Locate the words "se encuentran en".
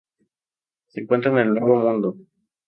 0.87-1.47